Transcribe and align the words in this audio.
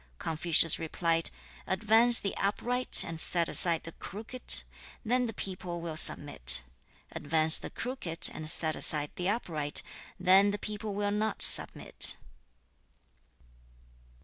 Confucius 0.17 0.79
replied, 0.79 1.29
'Advance 1.67 2.19
the 2.21 2.35
upright 2.37 3.03
and 3.05 3.19
set 3.21 3.47
aside 3.47 3.83
the 3.83 3.91
crooked, 3.91 4.63
then 5.05 5.27
the 5.27 5.31
people 5.31 5.79
will 5.79 5.95
submit. 5.95 6.63
Advance 7.11 7.59
the 7.59 7.69
crooked 7.69 8.27
and 8.33 8.49
set 8.49 8.75
aside 8.75 9.11
the 9.15 9.29
upright, 9.29 9.83
then 10.19 10.49
the 10.49 10.57
people 10.57 10.95
will 10.95 11.11
not 11.11 11.43
submit.' 11.43 12.17